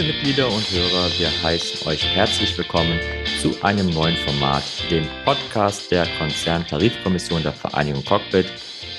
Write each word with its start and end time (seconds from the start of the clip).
Liebe 0.00 0.14
Mitglieder 0.14 0.46
und 0.46 0.70
Hörer, 0.70 1.10
wir 1.18 1.42
heißen 1.42 1.86
euch 1.86 2.06
herzlich 2.06 2.56
willkommen 2.56 2.98
zu 3.42 3.54
einem 3.62 3.90
neuen 3.90 4.16
Format, 4.16 4.62
dem 4.90 5.04
Podcast 5.26 5.90
der 5.90 6.06
Konzerntarifkommission 6.18 7.42
der 7.42 7.52
Vereinigung 7.52 8.02
Cockpit, 8.06 8.46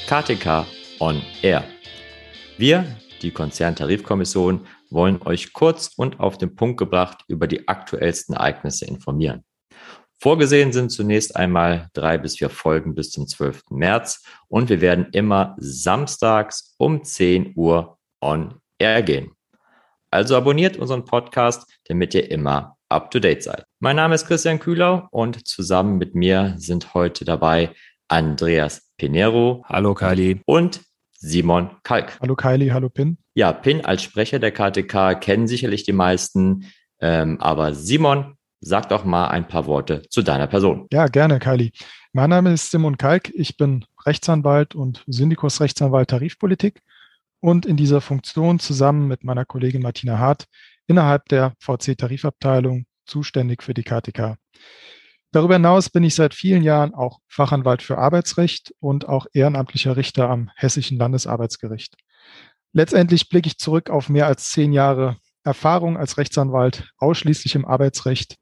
KTK 0.06 0.68
On 1.00 1.20
Air. 1.42 1.64
Wir, 2.60 2.86
die 3.24 3.32
Konzerntarifkommission, 3.32 4.68
wollen 4.92 5.20
euch 5.24 5.54
kurz 5.54 5.92
und 5.98 6.20
auf 6.20 6.38
den 6.38 6.56
Punkt 6.56 6.78
gebracht 6.78 7.24
über 7.28 7.48
die 7.48 7.68
aktuellsten 7.68 8.36
Ereignisse 8.36 8.86
informieren. 8.86 9.44
Vorgesehen 10.20 10.72
sind 10.72 10.92
zunächst 10.92 11.36
einmal 11.36 11.90
drei 11.94 12.20
bis 12.20 12.38
vier 12.38 12.52
Folgen 12.52 12.94
bis 12.94 13.10
zum 13.10 13.28
12. 13.28 13.72
März 13.72 14.24
und 14.50 14.70
wir 14.70 14.82
werden 14.82 15.08
immer 15.14 15.56
samstags 15.58 16.76
um 16.78 17.04
10 17.04 17.54
Uhr 17.56 17.98
on 18.22 18.62
air 18.78 19.02
gehen. 19.02 19.32
Also 20.14 20.36
abonniert 20.36 20.76
unseren 20.76 21.06
Podcast, 21.06 21.80
damit 21.86 22.14
ihr 22.14 22.30
immer 22.30 22.76
up 22.90 23.12
to 23.12 23.20
date 23.20 23.44
seid. 23.44 23.64
Mein 23.80 23.96
Name 23.96 24.14
ist 24.14 24.28
Christian 24.28 24.60
Kühler 24.60 25.08
und 25.12 25.48
zusammen 25.48 25.98
mit 25.98 26.16
mir 26.16 26.54
sind 26.58 26.94
heute 26.94 27.24
dabei 27.24 27.74
Andreas 28.10 28.92
Pinero. 28.98 29.64
Hallo 29.70 29.94
Kylie. 29.94 30.42
Und 30.46 30.82
Simon 31.14 31.70
Kalk. 31.84 32.20
Hallo 32.20 32.36
Kylie, 32.36 32.74
hallo 32.74 32.90
Pin. 32.90 33.20
Ja, 33.36 33.54
Pin 33.54 33.86
als 33.86 34.04
Sprecher 34.04 34.40
der 34.40 34.52
KTK 34.52 35.18
kennen 35.22 35.48
sicherlich 35.48 35.84
die 35.84 35.94
meisten, 35.94 36.66
ähm, 37.00 37.40
aber 37.40 37.74
Simon, 37.74 38.36
sag 38.60 38.90
doch 38.90 39.06
mal 39.06 39.30
ein 39.30 39.48
paar 39.48 39.66
Worte 39.66 40.02
zu 40.10 40.24
deiner 40.24 40.48
Person. 40.48 40.88
Ja, 40.92 41.06
gerne, 41.06 41.40
Kylie. 41.40 41.72
Mein 42.12 42.32
Name 42.32 42.52
ist 42.52 42.70
Simon 42.70 42.98
Kalk. 42.98 43.30
Ich 43.34 43.56
bin 43.56 43.86
Rechtsanwalt 44.06 44.76
und 44.76 45.06
Syndikus-Rechtsanwalt 45.08 46.10
Tarifpolitik 46.10 46.82
und 47.42 47.66
in 47.66 47.76
dieser 47.76 48.00
Funktion 48.00 48.60
zusammen 48.60 49.08
mit 49.08 49.24
meiner 49.24 49.46
Kollegin 49.46 49.82
Martina 49.82 50.18
Hart 50.18 50.46
innerhalb 50.88 51.26
der 51.26 51.54
VC-Tarifabteilung 51.60 52.86
zuständig 53.06 53.64
für 53.64 53.74
die 53.74 53.84
KTK. 53.84 54.38
Darüber 55.34 55.56
hinaus 55.56 55.90
bin 55.90 56.04
ich 56.04 56.16
seit 56.16 56.34
vielen 56.34 56.62
Jahren 56.62 56.94
auch 56.94 57.20
Fachanwalt 57.28 57.82
für 57.82 57.98
Arbeitsrecht 57.98 58.74
und 58.80 59.08
auch 59.08 59.26
ehrenamtlicher 59.34 59.98
Richter 59.98 60.30
am 60.30 60.50
Hessischen 60.56 60.98
Landesarbeitsgericht. 60.98 61.96
Letztendlich 62.74 63.30
blicke 63.30 63.48
ich 63.48 63.58
zurück 63.58 63.90
auf 63.90 64.10
mehr 64.10 64.28
als 64.28 64.50
zehn 64.50 64.72
Jahre 64.72 65.18
Erfahrung 65.44 65.98
als 65.98 66.18
Rechtsanwalt 66.18 66.90
ausschließlich 66.98 67.56
im 67.56 67.66
Arbeitsrecht, 67.66 68.36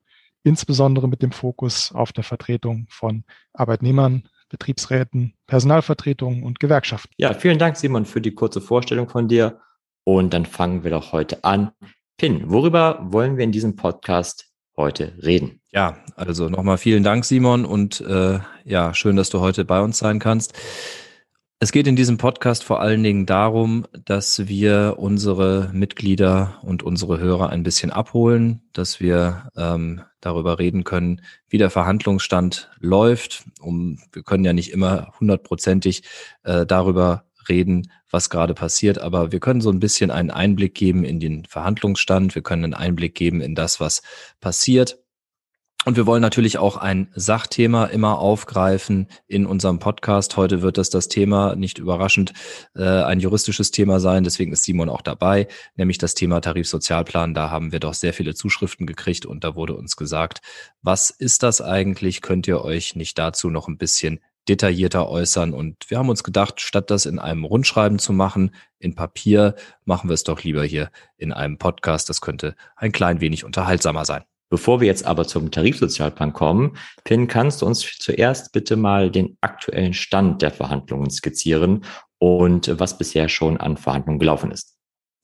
insbesondere 0.44 1.08
mit 1.08 1.22
dem 1.22 1.32
Fokus 1.32 1.92
auf 1.92 2.12
der 2.12 2.24
Vertretung 2.24 2.88
von 2.90 3.24
Arbeitnehmern, 3.54 4.28
Betriebsräten, 4.50 5.34
Personalvertretungen 5.48 6.44
und 6.44 6.60
Gewerkschaften. 6.60 7.14
Ja, 7.18 7.34
vielen 7.34 7.60
Dank, 7.60 7.78
Simon, 7.78 8.06
für 8.06 8.22
die 8.22 8.34
kurze 8.34 8.62
Vorstellung 8.62 9.08
von 9.08 9.28
dir. 9.28 9.60
Und 10.04 10.34
dann 10.34 10.46
fangen 10.46 10.84
wir 10.84 10.92
doch 10.92 11.12
heute 11.12 11.44
an. 11.44 11.72
Pin, 12.18 12.52
worüber 12.52 13.00
wollen 13.02 13.38
wir 13.38 13.44
in 13.44 13.52
diesem 13.52 13.76
Podcast 13.76 14.52
heute 14.76 15.14
reden? 15.22 15.62
Ja, 15.72 15.98
also 16.16 16.50
nochmal 16.50 16.78
vielen 16.78 17.04
Dank, 17.04 17.26
Simon, 17.26 17.64
und 17.66 18.02
äh, 18.02 18.40
ja, 18.66 18.94
schön, 18.94 19.16
dass 19.16 19.30
du 19.30 19.40
heute 19.40 19.66
bei 19.66 19.82
uns 19.82 20.00
sein 20.00 20.20
kannst. 20.20 20.54
Es 21.62 21.74
geht 21.74 21.88
in 21.88 21.98
diesem 21.98 22.18
Podcast 22.18 22.64
vor 22.64 22.80
allen 22.80 23.04
Dingen 23.04 23.26
darum, 23.26 23.86
dass 24.06 24.48
wir 24.48 24.96
unsere 24.98 25.70
Mitglieder 25.74 26.58
und 26.62 26.84
unsere 26.84 27.20
Hörer 27.20 27.50
ein 27.50 27.64
bisschen 27.64 27.92
abholen, 27.92 28.62
dass 28.72 29.02
wir 29.02 29.50
ähm, 29.58 30.02
darüber 30.22 30.58
reden 30.58 30.86
können, 30.86 31.22
wie 31.50 31.58
der 31.58 31.70
Verhandlungsstand 31.70 32.72
läuft. 32.80 33.44
Um, 33.60 34.00
wir 34.14 34.24
können 34.24 34.46
ja 34.46 34.54
nicht 34.54 34.72
immer 34.72 35.12
hundertprozentig 35.20 36.04
äh, 36.44 36.66
darüber 36.66 37.26
reden, 37.50 37.92
was 38.10 38.30
gerade 38.30 38.54
passiert, 38.54 39.00
aber 39.00 39.34
wir 39.34 39.42
können 39.42 39.60
so 39.60 39.70
ein 39.70 39.82
bisschen 39.82 40.12
einen 40.12 40.32
Einblick 40.32 40.76
geben 40.76 41.04
in 41.04 41.20
den 41.20 41.44
Verhandlungsstand. 41.44 42.36
Wir 42.36 42.42
können 42.42 42.64
einen 42.64 42.74
Einblick 42.74 43.16
geben 43.16 43.42
in 43.42 43.54
das, 43.54 43.82
was 43.82 44.02
passiert 44.40 44.98
und 45.90 45.96
wir 45.96 46.06
wollen 46.06 46.22
natürlich 46.22 46.60
auch 46.60 46.78
ein 46.78 47.08
Sachthema 47.16 47.86
immer 47.86 48.20
aufgreifen 48.20 49.08
in 49.26 49.48
unserem 49.48 49.80
Podcast. 49.80 50.38
Heute 50.38 50.62
wird 50.62 50.78
das 50.78 50.92
das 50.92 51.08
Thema, 51.08 51.56
nicht 51.56 51.80
überraschend, 51.80 52.34
äh, 52.76 52.84
ein 52.84 53.20
juristisches 53.20 53.72
Thema 53.72 54.00
sein. 54.00 54.24
Deswegen 54.24 54.52
ist 54.52 54.66
Simon 54.66 54.88
auch 54.88 55.02
dabei, 55.02 55.48
nämlich 55.78 55.98
das 55.98 56.14
Thema 56.14 56.42
Tarifsozialplan. 56.42 57.34
Da 57.34 57.50
haben 57.50 57.72
wir 57.72 57.80
doch 57.80 57.96
sehr 57.96 58.14
viele 58.14 58.36
Zuschriften 58.36 58.86
gekriegt 58.86 59.26
und 59.26 59.44
da 59.44 59.56
wurde 59.56 59.74
uns 59.76 59.96
gesagt, 59.96 60.42
was 60.84 61.10
ist 61.10 61.42
das 61.42 61.60
eigentlich? 61.60 62.22
Könnt 62.22 62.48
ihr 62.48 62.64
euch 62.64 62.96
nicht 62.96 63.18
dazu 63.18 63.50
noch 63.50 63.68
ein 63.68 63.80
bisschen 63.80 64.20
detaillierter 64.48 65.10
äußern? 65.10 65.56
Und 65.56 65.90
wir 65.90 65.98
haben 65.98 66.10
uns 66.10 66.24
gedacht, 66.24 66.62
statt 66.62 66.92
das 66.92 67.08
in 67.08 67.18
einem 67.18 67.46
Rundschreiben 67.46 67.98
zu 67.98 68.14
machen, 68.14 68.54
in 68.78 68.94
Papier, 68.94 69.56
machen 69.86 70.08
wir 70.08 70.14
es 70.14 70.24
doch 70.24 70.44
lieber 70.44 70.64
hier 70.64 70.92
in 71.18 71.34
einem 71.34 71.58
Podcast. 71.58 72.10
Das 72.10 72.22
könnte 72.22 72.56
ein 72.76 72.92
klein 72.92 73.22
wenig 73.22 73.44
unterhaltsamer 73.44 74.06
sein. 74.06 74.24
Bevor 74.50 74.82
wir 74.82 74.88
jetzt 74.88 75.06
aber 75.06 75.28
zum 75.28 75.52
Tarifsozialplan 75.52 76.34
kommen, 76.34 76.78
Pin, 77.04 77.28
kannst 77.28 77.62
du 77.62 77.66
uns 77.66 77.82
zuerst 78.00 78.52
bitte 78.52 78.76
mal 78.76 79.12
den 79.12 79.38
aktuellen 79.42 79.94
Stand 79.94 80.42
der 80.42 80.52
Verhandlungen 80.52 81.12
skizzieren 81.12 81.86
und 82.18 82.80
was 82.80 82.98
bisher 82.98 83.30
schon 83.30 83.58
an 83.58 83.78
Verhandlungen 83.78 84.20
gelaufen 84.20 84.52
ist? 84.52 84.76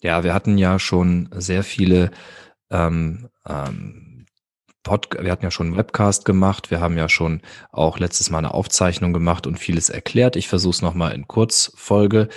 Ja, 0.02 0.24
wir 0.24 0.34
hatten 0.34 0.58
ja 0.58 0.78
schon 0.78 1.30
sehr 1.34 1.64
viele 1.64 2.12
ähm, 2.70 3.30
ähm, 3.48 4.06
Pod 4.84 5.10
wir 5.20 5.32
hatten 5.32 5.44
ja 5.44 5.50
schon 5.50 5.68
einen 5.68 5.78
Webcast 5.78 6.26
gemacht, 6.26 6.70
wir 6.70 6.80
haben 6.80 6.96
ja 6.96 7.10
schon 7.10 7.42
auch 7.72 7.98
letztes 7.98 8.30
Mal 8.30 8.38
eine 8.38 8.54
Aufzeichnung 8.54 9.14
gemacht 9.14 9.48
und 9.48 9.58
vieles 9.58 9.90
erklärt. 9.90 10.36
Ich 10.36 10.48
versuche 10.48 10.76
es 10.76 10.82
nochmal 10.84 11.14
in 11.14 11.28
Kurzfolge. 11.28 12.30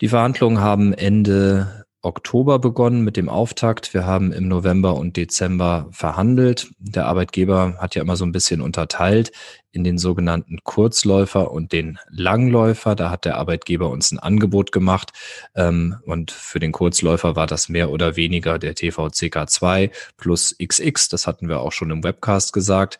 Die 0.00 0.08
Verhandlungen 0.08 0.60
haben 0.60 0.94
Ende 0.94 1.83
Oktober 2.04 2.58
begonnen 2.58 3.02
mit 3.02 3.16
dem 3.16 3.28
Auftakt. 3.28 3.94
Wir 3.94 4.06
haben 4.06 4.32
im 4.32 4.48
November 4.48 4.96
und 4.96 5.16
Dezember 5.16 5.88
verhandelt. 5.90 6.70
Der 6.78 7.06
Arbeitgeber 7.06 7.76
hat 7.78 7.94
ja 7.94 8.02
immer 8.02 8.16
so 8.16 8.24
ein 8.24 8.32
bisschen 8.32 8.60
unterteilt 8.60 9.32
in 9.74 9.82
den 9.82 9.98
sogenannten 9.98 10.58
Kurzläufer 10.62 11.50
und 11.50 11.72
den 11.72 11.98
Langläufer. 12.08 12.94
Da 12.94 13.10
hat 13.10 13.24
der 13.24 13.36
Arbeitgeber 13.38 13.90
uns 13.90 14.12
ein 14.12 14.20
Angebot 14.20 14.70
gemacht. 14.70 15.12
Ähm, 15.56 15.96
und 16.06 16.30
für 16.30 16.60
den 16.60 16.70
Kurzläufer 16.70 17.34
war 17.34 17.46
das 17.46 17.68
mehr 17.68 17.90
oder 17.90 18.16
weniger 18.16 18.58
der 18.58 18.76
TVCK2 18.76 19.90
plus 20.16 20.56
XX. 20.62 21.08
Das 21.08 21.26
hatten 21.26 21.48
wir 21.48 21.60
auch 21.60 21.72
schon 21.72 21.90
im 21.90 22.04
Webcast 22.04 22.52
gesagt. 22.52 22.98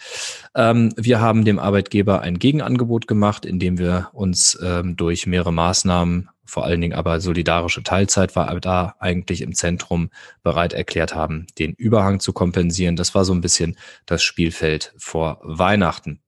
Ähm, 0.57 0.93
wir 0.97 1.21
haben 1.21 1.45
dem 1.45 1.61
Arbeitgeber 1.61 2.23
ein 2.23 2.39
Gegenangebot 2.39 3.07
gemacht, 3.07 3.47
indem 3.47 3.79
wir 3.79 4.09
uns 4.13 4.59
ähm, 4.61 4.97
durch 4.97 5.27
mehrere 5.27 5.53
Maßnahmen 5.53 6.29
vor 6.45 6.65
allen 6.65 6.81
Dingen 6.81 6.95
aber 6.95 7.21
solidarische 7.21 7.83
Teilzeit 7.83 8.37
war 8.37 8.61
da 8.61 8.95
eigentlich 8.99 9.41
im 9.41 9.55
Zentrum 9.55 10.11
bereit 10.43 10.73
erklärt 10.73 11.15
haben, 11.15 11.47
den 11.59 11.73
Überhang 11.73 12.21
zu 12.21 12.33
kompensieren. 12.33 12.97
Das 12.97 13.15
war 13.15 13.25
so 13.25 13.33
ein 13.33 13.41
bisschen 13.41 13.77
das 14.07 14.23
Spielfeld 14.23 14.93
vor 14.97 15.41
Weihnachten. 15.43 16.21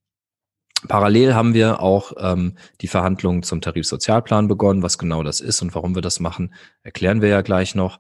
Parallel 0.89 1.35
haben 1.35 1.55
wir 1.55 1.81
auch 1.81 2.13
ähm, 2.19 2.57
die 2.81 2.89
Verhandlungen 2.89 3.43
zum 3.43 3.61
Tarifsozialplan 3.61 4.47
begonnen. 4.47 4.83
Was 4.83 4.99
genau 4.99 5.23
das 5.23 5.41
ist 5.41 5.63
und 5.63 5.75
warum 5.75 5.95
wir 5.95 6.03
das 6.03 6.21
machen, 6.21 6.55
erklären 6.83 7.23
wir 7.23 7.29
ja 7.29 7.41
gleich 7.41 7.75
noch. 7.75 7.99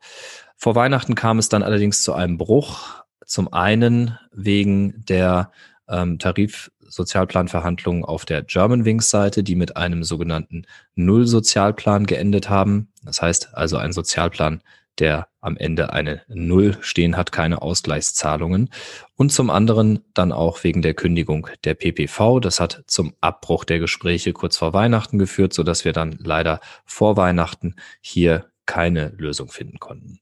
Vor 0.56 0.74
Weihnachten 0.74 1.14
kam 1.14 1.38
es 1.38 1.48
dann 1.48 1.62
allerdings 1.62 2.02
zu 2.02 2.12
einem 2.12 2.38
Bruch. 2.38 3.02
Zum 3.24 3.52
einen 3.52 4.18
wegen 4.30 5.04
der 5.06 5.50
ähm, 5.88 6.18
Tarif 6.18 6.70
Sozialplanverhandlungen 6.88 8.04
auf 8.04 8.24
der 8.24 8.42
German 8.42 8.84
Wings 8.84 9.10
Seite, 9.10 9.42
die 9.42 9.56
mit 9.56 9.76
einem 9.76 10.04
sogenannten 10.04 10.66
Null-Sozialplan 10.94 12.06
geendet 12.06 12.48
haben. 12.48 12.88
Das 13.04 13.22
heißt 13.22 13.54
also 13.54 13.76
ein 13.76 13.92
Sozialplan, 13.92 14.62
der 14.98 15.28
am 15.40 15.56
Ende 15.56 15.92
eine 15.92 16.22
Null 16.28 16.76
stehen 16.80 17.16
hat, 17.16 17.32
keine 17.32 17.62
Ausgleichszahlungen. 17.62 18.70
Und 19.14 19.30
zum 19.30 19.50
anderen 19.50 20.00
dann 20.14 20.32
auch 20.32 20.64
wegen 20.64 20.82
der 20.82 20.94
Kündigung 20.94 21.48
der 21.64 21.74
PPV. 21.74 22.40
Das 22.40 22.60
hat 22.60 22.84
zum 22.86 23.14
Abbruch 23.20 23.64
der 23.64 23.78
Gespräche 23.78 24.32
kurz 24.32 24.56
vor 24.56 24.72
Weihnachten 24.72 25.18
geführt, 25.18 25.52
so 25.52 25.62
dass 25.62 25.84
wir 25.84 25.92
dann 25.92 26.16
leider 26.18 26.60
vor 26.84 27.16
Weihnachten 27.16 27.76
hier 28.00 28.46
keine 28.64 29.10
Lösung 29.16 29.48
finden 29.48 29.78
konnten. 29.78 30.20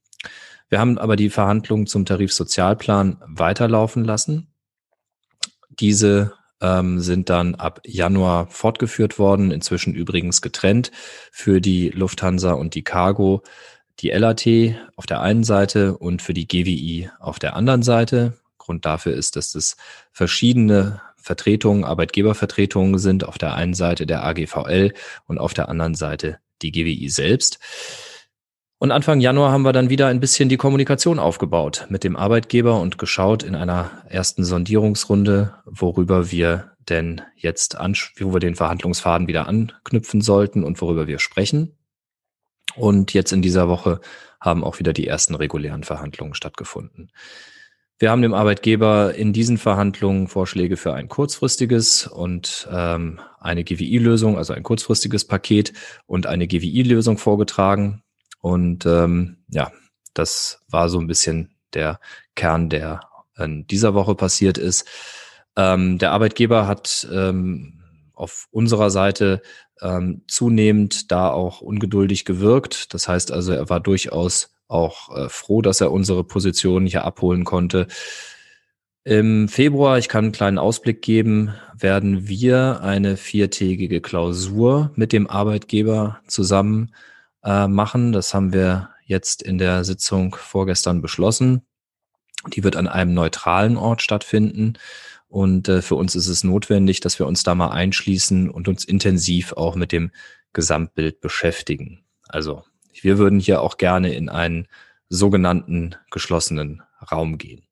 Wir 0.69 0.79
haben 0.79 0.97
aber 0.97 1.15
die 1.15 1.29
Verhandlungen 1.29 1.87
zum 1.87 2.05
Tarifsozialplan 2.05 3.21
weiterlaufen 3.25 4.03
lassen. 4.03 4.47
Diese 5.69 6.33
ähm, 6.65 6.99
sind 6.99 7.29
dann 7.29 7.55
ab 7.55 7.81
Januar 7.85 8.47
fortgeführt 8.47 9.19
worden, 9.19 9.51
inzwischen 9.51 9.93
übrigens 9.93 10.41
getrennt 10.41 10.91
für 11.31 11.61
die 11.61 11.89
Lufthansa 11.89 12.53
und 12.53 12.73
die 12.73 12.83
Cargo, 12.83 13.43
die 13.99 14.09
LAT 14.09 14.47
auf 14.95 15.05
der 15.05 15.21
einen 15.21 15.43
Seite 15.43 15.97
und 15.97 16.21
für 16.21 16.33
die 16.33 16.47
GWI 16.47 17.09
auf 17.19 17.37
der 17.37 17.55
anderen 17.55 17.83
Seite. 17.83 18.33
Grund 18.57 18.85
dafür 18.85 19.13
ist, 19.13 19.35
dass 19.35 19.53
es 19.53 19.77
verschiedene 20.11 21.01
Vertretungen, 21.17 21.83
Arbeitgebervertretungen 21.83 22.97
sind, 22.97 23.23
auf 23.23 23.37
der 23.37 23.53
einen 23.55 23.73
Seite 23.73 24.05
der 24.05 24.23
AGVL 24.23 24.93
und 25.27 25.37
auf 25.37 25.53
der 25.53 25.69
anderen 25.69 25.95
Seite 25.95 26.39
die 26.61 26.71
GWI 26.71 27.09
selbst. 27.09 27.59
Und 28.77 28.91
Anfang 28.91 29.21
Januar 29.21 29.51
haben 29.51 29.63
wir 29.63 29.71
dann 29.71 29.89
wieder 29.89 30.07
ein 30.07 30.19
bisschen 30.19 30.49
die 30.49 30.57
Kommunikation 30.57 31.17
aufgebaut 31.17 31.87
mit 31.89 32.03
dem 32.03 32.17
Arbeitgeber 32.17 32.79
und 32.81 32.97
geschaut 32.97 33.41
in 33.43 33.55
einer 33.55 33.89
ersten 34.09 34.43
Sondierungsrunde, 34.43 35.55
worüber 35.65 36.29
wir 36.29 36.71
denn 36.89 37.21
jetzt, 37.35 37.77
an, 37.77 37.95
wo 38.19 38.33
wir 38.33 38.39
den 38.39 38.55
Verhandlungsfaden 38.55 39.27
wieder 39.27 39.47
anknüpfen 39.47 40.21
sollten 40.21 40.63
und 40.63 40.81
worüber 40.81 41.07
wir 41.07 41.19
sprechen. 41.19 41.77
Und 42.75 43.13
jetzt 43.13 43.31
in 43.31 43.41
dieser 43.41 43.69
Woche 43.69 44.01
haben 44.41 44.63
auch 44.63 44.79
wieder 44.79 44.91
die 44.91 45.07
ersten 45.07 45.35
regulären 45.35 45.83
Verhandlungen 45.83 46.33
stattgefunden. 46.33 47.11
Wir 47.97 48.11
haben 48.11 48.21
dem 48.21 48.33
Arbeitgeber 48.33 49.15
in 49.15 49.31
diesen 49.31 49.57
Verhandlungen 49.57 50.27
Vorschläge 50.27 50.75
für 50.75 50.93
ein 50.93 51.07
kurzfristiges 51.07 52.07
und 52.07 52.67
ähm, 52.69 53.21
eine 53.39 53.63
GWI-Lösung, 53.63 54.37
also 54.37 54.51
ein 54.51 54.63
kurzfristiges 54.63 55.25
Paket 55.25 55.71
und 56.05 56.27
eine 56.27 56.45
GWI-Lösung 56.45 57.17
vorgetragen. 57.17 58.03
Und 58.45 58.85
ähm, 58.85 59.37
ja, 59.49 59.71
das 60.13 60.61
war 60.69 60.87
so 60.87 60.99
ein 60.99 61.07
bisschen 61.07 61.55
der 61.73 61.99
Kern, 62.35 62.69
der 62.69 62.99
in 63.39 63.65
dieser 63.65 63.95
Woche 63.95 64.13
passiert 64.13 64.59
ist. 64.59 64.87
Ähm, 65.55 65.97
der 65.97 66.11
Arbeitgeber 66.11 66.67
hat 66.67 67.07
ähm, 67.11 67.81
auf 68.13 68.45
unserer 68.51 68.91
Seite 68.91 69.41
ähm, 69.81 70.21
zunehmend 70.27 71.11
da 71.11 71.31
auch 71.31 71.61
ungeduldig 71.61 72.23
gewirkt. 72.23 72.93
Das 72.93 73.07
heißt 73.07 73.31
also, 73.31 73.51
er 73.51 73.67
war 73.69 73.79
durchaus 73.79 74.53
auch 74.67 75.17
äh, 75.17 75.27
froh, 75.27 75.63
dass 75.63 75.81
er 75.81 75.91
unsere 75.91 76.23
Position 76.23 76.85
hier 76.85 77.03
abholen 77.03 77.45
konnte. 77.45 77.87
Im 79.05 79.47
Februar, 79.47 79.97
ich 79.97 80.07
kann 80.07 80.25
einen 80.25 80.33
kleinen 80.33 80.59
Ausblick 80.59 81.01
geben, 81.01 81.55
werden 81.75 82.27
wir 82.27 82.81
eine 82.83 83.17
viertägige 83.17 84.01
Klausur 84.01 84.91
mit 84.93 85.13
dem 85.13 85.27
Arbeitgeber 85.27 86.19
zusammen 86.27 86.91
äh, 87.45 87.67
machen. 87.67 88.11
Das 88.11 88.33
haben 88.33 88.51
wir 88.51 88.89
jetzt 89.05 89.41
in 89.41 89.57
der 89.57 89.83
Sitzung 89.83 90.35
vorgestern 90.35 91.01
beschlossen. 91.01 91.61
Die 92.53 92.63
wird 92.63 92.75
an 92.75 92.87
einem 92.87 93.13
neutralen 93.13 93.77
Ort 93.77 94.01
stattfinden. 94.01 94.73
Und 95.27 95.69
äh, 95.69 95.81
für 95.81 95.95
uns 95.95 96.15
ist 96.15 96.27
es 96.27 96.43
notwendig, 96.43 96.99
dass 96.99 97.19
wir 97.19 97.27
uns 97.27 97.43
da 97.43 97.55
mal 97.55 97.69
einschließen 97.69 98.49
und 98.49 98.67
uns 98.67 98.83
intensiv 98.83 99.53
auch 99.53 99.75
mit 99.75 99.91
dem 99.91 100.11
Gesamtbild 100.53 101.21
beschäftigen. 101.21 102.03
Also 102.27 102.63
wir 103.01 103.17
würden 103.17 103.39
hier 103.39 103.61
auch 103.61 103.77
gerne 103.77 104.13
in 104.13 104.29
einen 104.29 104.67
sogenannten 105.09 105.95
geschlossenen 106.11 106.81
Raum 107.11 107.37
gehen. 107.37 107.67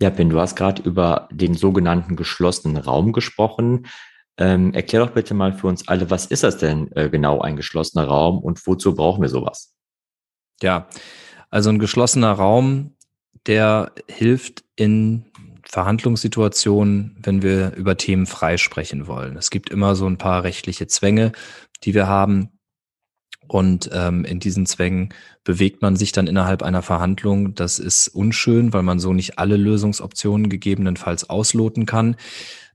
Ja, 0.00 0.10
Ben, 0.10 0.30
du 0.30 0.40
hast 0.40 0.56
gerade 0.56 0.82
über 0.82 1.28
den 1.30 1.54
sogenannten 1.54 2.16
geschlossenen 2.16 2.76
Raum 2.76 3.12
gesprochen. 3.12 3.86
Ähm, 4.38 4.72
erklär 4.72 5.04
doch 5.04 5.12
bitte 5.12 5.34
mal 5.34 5.52
für 5.52 5.66
uns 5.66 5.88
alle, 5.88 6.10
was 6.10 6.26
ist 6.26 6.42
das 6.42 6.56
denn 6.56 6.90
äh, 6.92 7.10
genau 7.10 7.40
ein 7.40 7.56
geschlossener 7.56 8.04
Raum 8.04 8.38
und 8.38 8.66
wozu 8.66 8.94
brauchen 8.94 9.22
wir 9.22 9.28
sowas? 9.28 9.74
Ja, 10.62 10.88
also 11.50 11.68
ein 11.68 11.78
geschlossener 11.78 12.32
Raum, 12.32 12.96
der 13.46 13.92
hilft 14.08 14.64
in 14.76 15.26
Verhandlungssituationen, 15.68 17.16
wenn 17.22 17.42
wir 17.42 17.74
über 17.74 17.96
Themen 17.96 18.26
frei 18.26 18.56
sprechen 18.56 19.06
wollen. 19.06 19.36
Es 19.36 19.50
gibt 19.50 19.70
immer 19.70 19.94
so 19.94 20.06
ein 20.06 20.18
paar 20.18 20.44
rechtliche 20.44 20.86
Zwänge, 20.86 21.32
die 21.84 21.94
wir 21.94 22.06
haben. 22.06 22.50
Und 23.48 23.90
ähm, 23.92 24.24
in 24.24 24.38
diesen 24.38 24.66
Zwängen 24.66 25.12
bewegt 25.44 25.82
man 25.82 25.96
sich 25.96 26.12
dann 26.12 26.26
innerhalb 26.26 26.62
einer 26.62 26.82
Verhandlung. 26.82 27.54
Das 27.54 27.78
ist 27.78 28.08
unschön, 28.08 28.72
weil 28.72 28.82
man 28.82 28.98
so 28.98 29.12
nicht 29.12 29.38
alle 29.38 29.56
Lösungsoptionen 29.56 30.48
gegebenenfalls 30.48 31.28
ausloten 31.28 31.84
kann. 31.84 32.16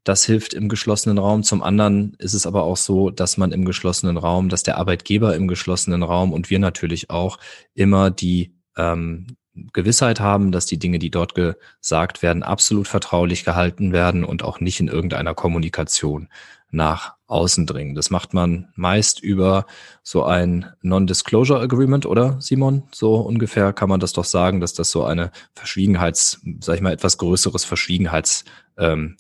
Das 0.08 0.24
hilft 0.24 0.54
im 0.54 0.70
geschlossenen 0.70 1.18
Raum. 1.18 1.44
Zum 1.44 1.62
anderen 1.62 2.14
ist 2.18 2.34
es 2.34 2.48
aber 2.48 2.64
auch 2.64 2.78
so, 2.78 3.10
dass 3.10 3.36
man 3.36 3.52
im 3.52 3.66
geschlossenen 3.66 4.16
Raum, 4.16 4.48
dass 4.48 4.64
der 4.64 4.78
Arbeitgeber 4.78 5.36
im 5.36 5.50
geschlossenen 5.50 6.02
Raum 6.02 6.32
und 6.32 6.50
wir 6.50 6.60
natürlich 6.60 7.10
auch 7.10 7.40
immer 7.74 8.10
die 8.10 8.54
ähm, 8.78 9.28
Gewissheit 9.74 10.22
haben, 10.22 10.54
dass 10.54 10.66
die 10.66 10.80
Dinge, 10.80 11.00
die 11.00 11.10
dort 11.10 11.36
gesagt 11.36 12.22
werden, 12.22 12.44
absolut 12.44 12.88
vertraulich 12.88 13.44
gehalten 13.44 13.92
werden 13.92 14.24
und 14.24 14.44
auch 14.44 14.62
nicht 14.62 14.80
in 14.80 14.88
irgendeiner 14.88 15.34
Kommunikation 15.34 16.30
nach 16.72 17.16
außen 17.28 17.66
dringen. 17.66 17.94
Das 17.94 18.10
macht 18.10 18.34
man 18.34 18.70
meist 18.76 19.22
über 19.22 19.66
so 20.04 20.24
ein 20.24 20.68
Non-Disclosure 20.82 21.60
Agreement, 21.60 22.06
oder 22.06 22.40
Simon? 22.40 22.84
So 22.94 23.16
ungefähr 23.16 23.74
kann 23.74 23.90
man 23.90 24.00
das 24.00 24.14
doch 24.14 24.24
sagen, 24.24 24.62
dass 24.62 24.74
das 24.74 24.90
so 24.90 25.04
eine 25.04 25.32
Verschwiegenheits, 25.54 26.40
sag 26.62 26.76
ich 26.76 26.82
mal, 26.82 26.94
etwas 26.94 27.18
größeres 27.18 27.66
Verschwiegenheitsabkommen 27.66 28.67
ähm, 28.78 29.18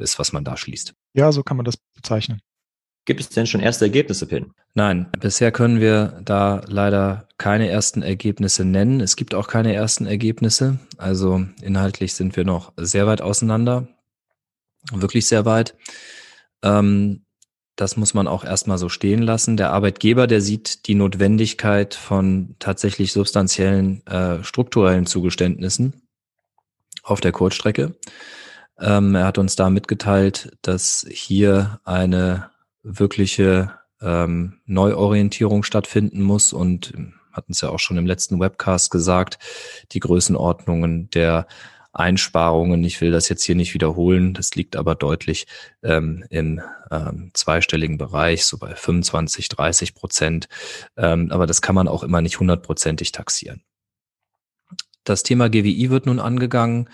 ist, 0.00 0.18
was 0.18 0.32
man 0.32 0.44
da 0.44 0.56
schließt. 0.56 0.94
Ja, 1.14 1.32
so 1.32 1.42
kann 1.42 1.56
man 1.56 1.64
das 1.64 1.76
bezeichnen. 1.94 2.40
Gibt 3.04 3.20
es 3.20 3.30
denn 3.30 3.46
schon 3.46 3.60
erste 3.60 3.86
Ergebnisse, 3.86 4.26
Pin? 4.26 4.52
Nein, 4.74 5.08
bisher 5.18 5.50
können 5.50 5.80
wir 5.80 6.20
da 6.24 6.62
leider 6.68 7.26
keine 7.36 7.68
ersten 7.68 8.02
Ergebnisse 8.02 8.64
nennen. 8.64 9.00
Es 9.00 9.16
gibt 9.16 9.34
auch 9.34 9.48
keine 9.48 9.74
ersten 9.74 10.06
Ergebnisse. 10.06 10.78
Also 10.98 11.44
inhaltlich 11.60 12.14
sind 12.14 12.36
wir 12.36 12.44
noch 12.44 12.72
sehr 12.76 13.08
weit 13.08 13.20
auseinander. 13.20 13.88
Wirklich 14.92 15.26
sehr 15.26 15.44
weit. 15.44 15.74
Ähm, 16.62 17.24
das 17.74 17.96
muss 17.96 18.14
man 18.14 18.28
auch 18.28 18.44
erstmal 18.44 18.78
so 18.78 18.88
stehen 18.88 19.22
lassen. 19.22 19.56
Der 19.56 19.72
Arbeitgeber, 19.72 20.28
der 20.28 20.40
sieht 20.40 20.86
die 20.86 20.94
Notwendigkeit 20.94 21.94
von 21.94 22.54
tatsächlich 22.60 23.12
substanziellen 23.12 24.06
äh, 24.06 24.44
strukturellen 24.44 25.06
Zugeständnissen 25.06 26.02
auf 27.02 27.20
der 27.20 27.32
Kurzstrecke. 27.32 27.96
Ähm, 28.78 29.14
er 29.14 29.26
hat 29.26 29.38
uns 29.38 29.56
da 29.56 29.70
mitgeteilt, 29.70 30.56
dass 30.62 31.06
hier 31.10 31.80
eine 31.84 32.50
wirkliche 32.82 33.72
ähm, 34.00 34.60
Neuorientierung 34.66 35.62
stattfinden 35.62 36.22
muss 36.22 36.52
und 36.52 36.92
hatten 37.32 37.52
es 37.52 37.60
ja 37.60 37.70
auch 37.70 37.78
schon 37.78 37.96
im 37.96 38.06
letzten 38.06 38.40
Webcast 38.40 38.90
gesagt, 38.90 39.38
die 39.92 40.00
Größenordnungen 40.00 41.08
der 41.10 41.46
Einsparungen. 41.92 42.82
Ich 42.84 43.00
will 43.00 43.10
das 43.10 43.28
jetzt 43.28 43.44
hier 43.44 43.54
nicht 43.54 43.74
wiederholen. 43.74 44.34
Das 44.34 44.54
liegt 44.54 44.76
aber 44.76 44.94
deutlich 44.94 45.46
ähm, 45.82 46.24
im 46.30 46.60
ähm, 46.90 47.30
zweistelligen 47.34 47.98
Bereich, 47.98 48.46
so 48.46 48.58
bei 48.58 48.74
25, 48.74 49.48
30 49.48 49.94
Prozent. 49.94 50.48
Ähm, 50.96 51.30
aber 51.30 51.46
das 51.46 51.60
kann 51.62 51.74
man 51.74 51.88
auch 51.88 52.02
immer 52.02 52.22
nicht 52.22 52.40
hundertprozentig 52.40 53.12
taxieren. 53.12 53.62
Das 55.04 55.22
Thema 55.22 55.48
GWI 55.50 55.90
wird 55.90 56.06
nun 56.06 56.20
angegangen. 56.20 56.88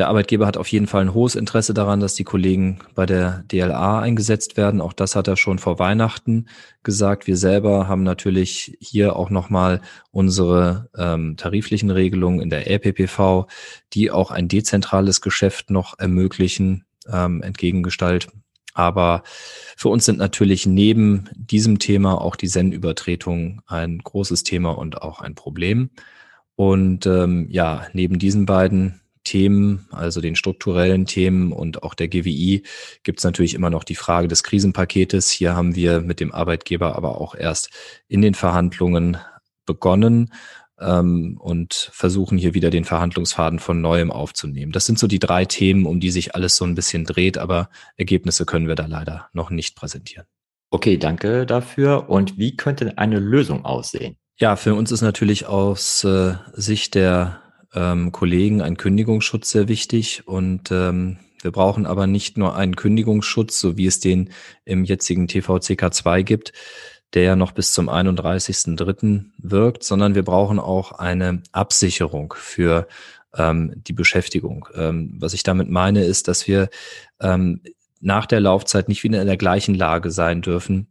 Der 0.00 0.08
Arbeitgeber 0.08 0.46
hat 0.46 0.56
auf 0.56 0.68
jeden 0.68 0.86
Fall 0.86 1.02
ein 1.02 1.12
hohes 1.12 1.34
Interesse 1.34 1.74
daran, 1.74 2.00
dass 2.00 2.14
die 2.14 2.24
Kollegen 2.24 2.78
bei 2.94 3.04
der 3.04 3.44
DLA 3.52 4.00
eingesetzt 4.00 4.56
werden. 4.56 4.80
Auch 4.80 4.94
das 4.94 5.14
hat 5.14 5.28
er 5.28 5.36
schon 5.36 5.58
vor 5.58 5.78
Weihnachten 5.78 6.46
gesagt. 6.82 7.26
Wir 7.26 7.36
selber 7.36 7.86
haben 7.86 8.02
natürlich 8.02 8.78
hier 8.80 9.14
auch 9.14 9.28
nochmal 9.28 9.82
unsere 10.10 10.88
ähm, 10.96 11.36
tariflichen 11.36 11.90
Regelungen 11.90 12.40
in 12.40 12.48
der 12.48 12.66
LPPV, 12.66 13.46
die 13.92 14.10
auch 14.10 14.30
ein 14.30 14.48
dezentrales 14.48 15.20
Geschäft 15.20 15.68
noch 15.68 15.98
ermöglichen, 15.98 16.86
ähm, 17.06 17.42
entgegengestalt. 17.42 18.28
Aber 18.72 19.22
für 19.76 19.90
uns 19.90 20.06
sind 20.06 20.16
natürlich 20.16 20.64
neben 20.64 21.28
diesem 21.36 21.78
Thema 21.78 22.18
auch 22.18 22.36
die 22.36 22.48
Zen-Übertretungen 22.48 23.60
ein 23.66 23.98
großes 23.98 24.44
Thema 24.44 24.70
und 24.78 25.02
auch 25.02 25.20
ein 25.20 25.34
Problem. 25.34 25.90
Und 26.56 27.04
ähm, 27.04 27.48
ja, 27.50 27.86
neben 27.92 28.18
diesen 28.18 28.46
beiden 28.46 29.00
Themen, 29.24 29.86
also 29.90 30.20
den 30.20 30.36
strukturellen 30.36 31.06
Themen 31.06 31.52
und 31.52 31.82
auch 31.82 31.94
der 31.94 32.08
GWI, 32.08 32.62
gibt 33.02 33.18
es 33.18 33.24
natürlich 33.24 33.54
immer 33.54 33.70
noch 33.70 33.84
die 33.84 33.94
Frage 33.94 34.28
des 34.28 34.42
Krisenpaketes. 34.42 35.30
Hier 35.30 35.54
haben 35.54 35.74
wir 35.74 36.00
mit 36.00 36.20
dem 36.20 36.32
Arbeitgeber 36.32 36.96
aber 36.96 37.20
auch 37.20 37.34
erst 37.34 37.70
in 38.08 38.22
den 38.22 38.34
Verhandlungen 38.34 39.18
begonnen 39.66 40.32
ähm, 40.80 41.36
und 41.38 41.90
versuchen 41.92 42.38
hier 42.38 42.54
wieder 42.54 42.70
den 42.70 42.84
Verhandlungsfaden 42.84 43.58
von 43.58 43.80
neuem 43.80 44.10
aufzunehmen. 44.10 44.72
Das 44.72 44.86
sind 44.86 44.98
so 44.98 45.06
die 45.06 45.18
drei 45.18 45.44
Themen, 45.44 45.86
um 45.86 46.00
die 46.00 46.10
sich 46.10 46.34
alles 46.34 46.56
so 46.56 46.64
ein 46.64 46.74
bisschen 46.74 47.04
dreht, 47.04 47.38
aber 47.38 47.68
Ergebnisse 47.96 48.46
können 48.46 48.68
wir 48.68 48.74
da 48.74 48.86
leider 48.86 49.28
noch 49.32 49.50
nicht 49.50 49.76
präsentieren. 49.76 50.26
Okay, 50.70 50.96
danke 50.96 51.46
dafür. 51.46 52.08
Und 52.08 52.38
wie 52.38 52.56
könnte 52.56 52.96
eine 52.96 53.18
Lösung 53.18 53.64
aussehen? 53.64 54.16
Ja, 54.38 54.56
für 54.56 54.74
uns 54.74 54.90
ist 54.90 55.02
natürlich 55.02 55.46
aus 55.46 56.04
äh, 56.04 56.34
Sicht 56.54 56.94
der 56.94 57.39
ähm, 57.74 58.12
Kollegen 58.12 58.62
ein 58.62 58.76
Kündigungsschutz 58.76 59.50
sehr 59.50 59.68
wichtig 59.68 60.26
und 60.26 60.70
ähm, 60.70 61.18
wir 61.42 61.52
brauchen 61.52 61.86
aber 61.86 62.06
nicht 62.06 62.36
nur 62.36 62.56
einen 62.56 62.76
Kündigungsschutz, 62.76 63.60
so 63.60 63.76
wie 63.76 63.86
es 63.86 64.00
den 64.00 64.30
im 64.64 64.84
jetzigen 64.84 65.26
TVCK 65.26 65.92
2 65.92 66.22
gibt, 66.22 66.52
der 67.14 67.22
ja 67.22 67.36
noch 67.36 67.52
bis 67.52 67.72
zum 67.72 67.88
31.03. 67.88 69.24
wirkt, 69.38 69.82
sondern 69.82 70.14
wir 70.14 70.22
brauchen 70.22 70.58
auch 70.58 70.92
eine 70.92 71.42
Absicherung 71.52 72.34
für 72.36 72.86
ähm, 73.36 73.72
die 73.76 73.92
Beschäftigung. 73.92 74.68
Ähm, 74.74 75.16
was 75.18 75.32
ich 75.32 75.42
damit 75.42 75.70
meine, 75.70 76.04
ist, 76.04 76.28
dass 76.28 76.46
wir 76.46 76.68
ähm, 77.20 77.62
nach 78.00 78.26
der 78.26 78.40
Laufzeit 78.40 78.88
nicht 78.88 79.02
wieder 79.02 79.20
in 79.20 79.26
der 79.26 79.36
gleichen 79.36 79.74
Lage 79.74 80.10
sein 80.10 80.42
dürfen, 80.42 80.89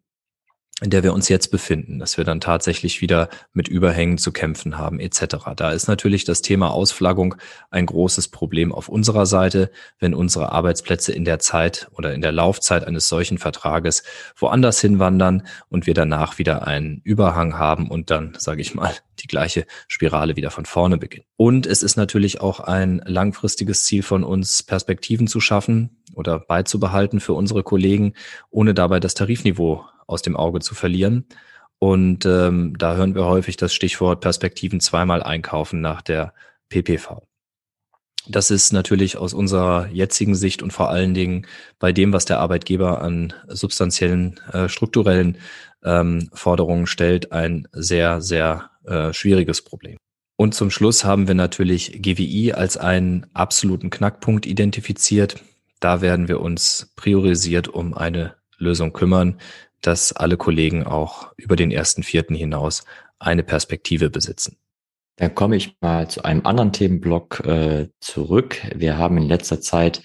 in 0.82 0.90
der 0.90 1.04
wir 1.04 1.14
uns 1.14 1.30
jetzt 1.30 1.50
befinden, 1.50 2.00
dass 2.00 2.18
wir 2.18 2.24
dann 2.24 2.40
tatsächlich 2.40 3.02
wieder 3.02 3.30
mit 3.54 3.68
Überhängen 3.68 4.18
zu 4.18 4.32
kämpfen 4.32 4.78
haben 4.78 5.00
etc. 5.00 5.38
Da 5.56 5.72
ist 5.72 5.88
natürlich 5.88 6.24
das 6.24 6.42
Thema 6.42 6.72
Ausflaggung 6.72 7.36
ein 7.70 7.86
großes 7.86 8.30
Problem 8.30 8.72
auf 8.72 8.90
unserer 8.90 9.26
Seite, 9.26 9.72
wenn 10.00 10.14
unsere 10.14 10.52
Arbeitsplätze 10.52 11.12
in 11.12 11.26
der 11.26 11.40
Zeit 11.40 11.90
oder 11.92 12.14
in 12.14 12.22
der 12.22 12.32
Laufzeit 12.32 12.86
eines 12.86 13.08
solchen 13.08 13.38
Vertrages 13.38 14.04
woanders 14.38 14.80
hinwandern 14.80 15.46
und 15.68 15.86
wir 15.86 15.94
danach 15.94 16.38
wieder 16.38 16.66
einen 16.66 17.02
Überhang 17.04 17.58
haben 17.58 17.90
und 17.90 18.10
dann, 18.10 18.36
sage 18.38 18.62
ich 18.62 18.74
mal, 18.74 18.94
die 19.20 19.28
gleiche 19.28 19.66
Spirale 19.88 20.38
wieder 20.38 20.52
von 20.52 20.66
vorne 20.66 20.98
beginnt. 20.98 21.26
Und 21.36 21.66
es 21.66 21.84
ist 21.84 21.98
natürlich 21.98 22.40
auch 22.40 22.62
ein 22.62 23.02
langfristiges 23.06 23.84
Ziel 23.84 24.04
von 24.04 24.24
uns, 24.24 24.64
Perspektiven 24.64 25.28
zu 25.28 25.42
schaffen 25.42 26.02
oder 26.16 26.40
beizubehalten 26.40 27.20
für 27.20 27.34
unsere 27.34 27.64
Kollegen, 27.64 28.14
ohne 28.50 28.74
dabei 28.74 29.00
das 29.00 29.14
Tarifniveau 29.14 29.86
aus 30.10 30.22
dem 30.22 30.36
Auge 30.36 30.60
zu 30.60 30.76
verlieren. 30.76 31.26
Und 31.80 32.26
ähm, 32.26 32.76
da 32.78 32.96
hören 32.96 33.16
wir 33.16 33.26
häufig 33.26 33.56
das 33.56 33.74
Stichwort 33.74 34.20
Perspektiven 34.22 34.82
zweimal 34.82 35.24
einkaufen 35.24 35.80
nach 35.80 36.02
der 36.02 36.34
PPV. 36.68 37.26
Das 38.28 38.52
ist 38.52 38.74
natürlich 38.74 39.18
aus 39.18 39.34
unserer 39.34 39.88
jetzigen 39.88 40.36
Sicht 40.36 40.62
und 40.62 40.72
vor 40.72 40.90
allen 40.90 41.14
Dingen 41.14 41.48
bei 41.80 41.94
dem, 41.94 42.12
was 42.12 42.26
der 42.26 42.40
Arbeitgeber 42.40 43.02
an 43.02 43.34
substanziellen, 43.48 44.40
äh, 44.52 44.68
strukturellen 44.68 45.38
ähm, 45.84 46.30
Forderungen 46.34 46.86
stellt, 46.86 47.32
ein 47.32 47.68
sehr, 47.72 48.22
sehr 48.22 48.72
äh, 48.86 49.14
schwieriges 49.14 49.62
Problem. 49.62 49.98
Und 50.36 50.54
zum 50.54 50.70
Schluss 50.70 51.06
haben 51.06 51.28
wir 51.28 51.36
natürlich 51.36 52.02
GWI 52.02 52.54
als 52.54 52.78
einen 52.78 53.26
absoluten 53.34 53.90
Knackpunkt 53.90 54.46
identifiziert. 54.46 55.42
Da 55.80 56.02
werden 56.02 56.28
wir 56.28 56.42
uns 56.42 56.94
priorisiert 56.96 57.68
um 57.70 57.94
eine 57.94 58.36
Lösung 58.58 58.94
kümmern, 58.94 59.40
dass 59.82 60.14
alle 60.14 60.38
Kollegen 60.38 60.84
auch 60.84 61.32
über 61.38 61.56
den 61.56 61.72
ersten 61.72 62.04
Vierten 62.04 62.36
hinaus 62.36 62.84
eine 63.20 63.44
Perspektive 63.44 64.10
besitzen. 64.10 64.58
Dann 65.18 65.36
komme 65.36 65.58
ich 65.58 65.76
mal 65.82 66.10
zu 66.10 66.24
einem 66.24 66.46
anderen 66.46 66.72
Themenblock 66.72 67.42
äh, 67.46 67.90
zurück. 68.00 68.62
Wir 68.74 68.98
haben 68.98 69.18
in 69.18 69.28
letzter 69.28 69.60
Zeit 69.60 70.02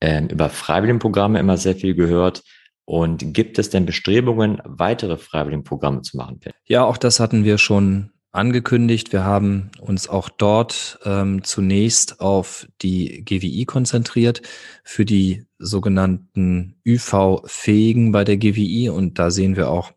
äh, 0.00 0.22
über 0.24 0.48
Freiwilligenprogramme 0.48 1.38
immer 1.38 1.56
sehr 1.56 1.76
viel 1.76 1.94
gehört. 1.94 2.42
Und 2.84 3.34
gibt 3.34 3.58
es 3.58 3.70
denn 3.70 3.86
Bestrebungen, 3.86 4.60
weitere 4.64 5.16
Freiwilligenprogramme 5.16 6.02
zu 6.02 6.16
machen? 6.16 6.40
Ja, 6.64 6.84
auch 6.84 6.96
das 6.96 7.20
hatten 7.20 7.44
wir 7.44 7.58
schon 7.58 8.10
angekündigt. 8.38 9.12
Wir 9.12 9.24
haben 9.24 9.70
uns 9.80 10.08
auch 10.08 10.28
dort 10.28 10.98
ähm, 11.04 11.44
zunächst 11.44 12.20
auf 12.20 12.66
die 12.80 13.24
GWI 13.24 13.64
konzentriert 13.66 14.42
für 14.84 15.04
die 15.04 15.44
sogenannten 15.58 16.76
ÜV-Fähigen 16.86 18.12
bei 18.12 18.24
der 18.24 18.36
GWI. 18.36 18.88
Und 18.90 19.18
da 19.18 19.30
sehen 19.30 19.56
wir 19.56 19.68
auch 19.68 19.92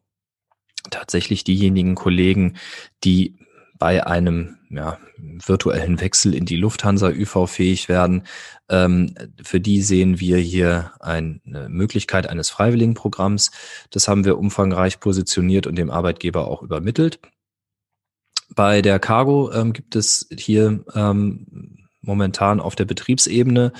tatsächlich 0.89 1.43
diejenigen 1.43 1.95
Kollegen, 1.95 2.57
die 3.03 3.37
bei 3.77 4.05
einem 4.05 4.57
ja, 4.69 4.97
virtuellen 5.17 5.99
Wechsel 6.01 6.33
in 6.33 6.45
die 6.45 6.55
Lufthansa 6.55 7.09
ÜV 7.09 7.47
fähig 7.47 7.89
werden. 7.89 8.23
Ähm, 8.69 9.13
für 9.43 9.59
die 9.59 9.81
sehen 9.81 10.19
wir 10.19 10.37
hier 10.37 10.91
eine 10.99 11.67
Möglichkeit 11.69 12.27
eines 12.27 12.49
Freiwilligenprogramms. 12.49 13.51
Das 13.89 14.07
haben 14.07 14.25
wir 14.25 14.37
umfangreich 14.37 14.99
positioniert 14.99 15.67
und 15.67 15.75
dem 15.77 15.91
Arbeitgeber 15.91 16.47
auch 16.47 16.63
übermittelt. 16.63 17.19
Bei 18.53 18.81
der 18.81 18.99
Cargo 18.99 19.51
ähm, 19.53 19.73
gibt 19.73 19.95
es 19.95 20.27
hier 20.35 20.83
ähm, 20.93 21.77
momentan 22.01 22.59
auf 22.59 22.75
der 22.75 22.85
Betriebsebene 22.85 23.71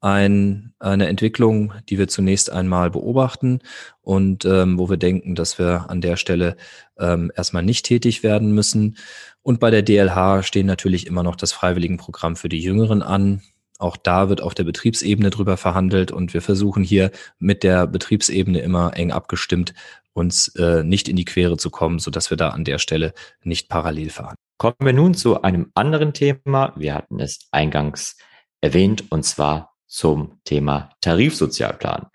ein, 0.00 0.74
eine 0.78 1.08
Entwicklung, 1.08 1.72
die 1.88 1.98
wir 1.98 2.08
zunächst 2.08 2.50
einmal 2.50 2.90
beobachten 2.90 3.60
und 4.02 4.44
ähm, 4.44 4.78
wo 4.78 4.90
wir 4.90 4.98
denken, 4.98 5.34
dass 5.34 5.58
wir 5.58 5.86
an 5.88 6.02
der 6.02 6.16
Stelle 6.16 6.56
ähm, 6.98 7.32
erstmal 7.34 7.62
nicht 7.62 7.86
tätig 7.86 8.22
werden 8.22 8.52
müssen. 8.52 8.98
Und 9.42 9.60
bei 9.60 9.70
der 9.70 9.82
DLH 9.82 10.42
stehen 10.42 10.66
natürlich 10.66 11.06
immer 11.06 11.22
noch 11.22 11.36
das 11.36 11.52
Freiwilligenprogramm 11.52 12.36
für 12.36 12.50
die 12.50 12.60
Jüngeren 12.60 13.02
an. 13.02 13.40
Auch 13.78 13.96
da 13.96 14.28
wird 14.28 14.42
auf 14.42 14.54
der 14.54 14.64
Betriebsebene 14.64 15.30
drüber 15.30 15.56
verhandelt 15.56 16.12
und 16.12 16.34
wir 16.34 16.42
versuchen 16.42 16.84
hier 16.84 17.10
mit 17.38 17.62
der 17.62 17.86
Betriebsebene 17.86 18.60
immer 18.60 18.96
eng 18.96 19.10
abgestimmt 19.10 19.74
uns 20.14 20.48
äh, 20.56 20.82
nicht 20.82 21.08
in 21.08 21.16
die 21.16 21.24
Quere 21.24 21.56
zu 21.56 21.70
kommen, 21.70 21.98
so 21.98 22.10
dass 22.10 22.30
wir 22.30 22.36
da 22.36 22.50
an 22.50 22.64
der 22.64 22.78
Stelle 22.78 23.12
nicht 23.42 23.68
parallel 23.68 24.10
fahren. 24.10 24.36
Kommen 24.56 24.76
wir 24.80 24.92
nun 24.92 25.14
zu 25.14 25.42
einem 25.42 25.70
anderen 25.74 26.14
Thema. 26.14 26.72
Wir 26.76 26.94
hatten 26.94 27.20
es 27.20 27.40
eingangs 27.50 28.16
erwähnt 28.60 29.04
und 29.10 29.24
zwar 29.24 29.74
zum 29.86 30.40
Thema 30.44 30.90
Tarifsozialplan. 31.00 32.06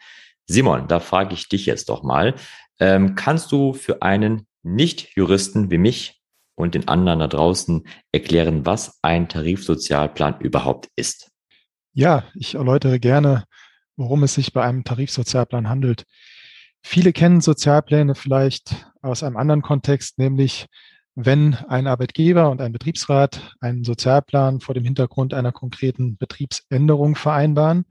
Simon, 0.47 0.87
da 0.87 0.99
frage 0.99 1.33
ich 1.33 1.47
dich 1.47 1.65
jetzt 1.65 1.89
doch 1.89 2.01
mal, 2.01 2.33
ähm, 2.79 3.15
kannst 3.15 3.51
du 3.51 3.73
für 3.73 4.01
einen 4.01 4.47
Nicht-Juristen 4.63 5.69
wie 5.69 5.77
mich 5.77 6.21
und 6.55 6.75
den 6.75 6.87
anderen 6.87 7.19
da 7.19 7.27
draußen 7.27 7.85
erklären, 8.11 8.65
was 8.65 8.99
ein 9.01 9.29
Tarifsozialplan 9.29 10.39
überhaupt 10.41 10.89
ist. 10.95 11.29
Ja, 11.93 12.23
ich 12.33 12.55
erläutere 12.55 12.99
gerne, 12.99 13.45
worum 13.95 14.23
es 14.23 14.33
sich 14.33 14.53
bei 14.53 14.63
einem 14.63 14.83
Tarifsozialplan 14.83 15.69
handelt. 15.69 16.05
Viele 16.81 17.13
kennen 17.13 17.41
Sozialpläne 17.41 18.15
vielleicht 18.15 18.87
aus 19.01 19.23
einem 19.23 19.37
anderen 19.37 19.61
Kontext, 19.61 20.17
nämlich 20.17 20.67
wenn 21.15 21.55
ein 21.55 21.87
Arbeitgeber 21.87 22.49
und 22.49 22.61
ein 22.61 22.71
Betriebsrat 22.71 23.55
einen 23.59 23.83
Sozialplan 23.83 24.61
vor 24.61 24.73
dem 24.73 24.85
Hintergrund 24.85 25.33
einer 25.33 25.51
konkreten 25.51 26.17
Betriebsänderung 26.17 27.15
vereinbaren. 27.15 27.85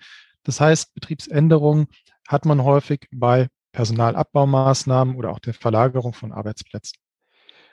Das 0.45 0.61
heißt, 0.61 0.95
Betriebsänderung 0.95 1.89
hat 2.27 2.47
man 2.47 2.65
häufig 2.65 3.07
bei 3.13 3.49
Personalabbaumaßnahmen 3.73 5.17
oder 5.17 5.31
auch 5.31 5.41
der 5.41 5.55
Verlagerung 5.55 6.15
von 6.15 6.33
Arbeitsplätzen. 6.33 6.99